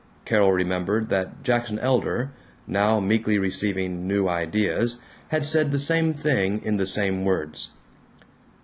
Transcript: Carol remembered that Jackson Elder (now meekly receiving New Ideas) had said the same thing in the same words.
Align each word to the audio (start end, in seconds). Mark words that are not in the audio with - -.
Carol 0.25 0.51
remembered 0.51 1.09
that 1.09 1.43
Jackson 1.43 1.77
Elder 1.77 2.31
(now 2.65 2.99
meekly 2.99 3.37
receiving 3.37 4.07
New 4.07 4.27
Ideas) 4.27 4.99
had 5.27 5.45
said 5.45 5.71
the 5.71 5.77
same 5.77 6.15
thing 6.15 6.59
in 6.63 6.77
the 6.77 6.87
same 6.87 7.23
words. 7.23 7.69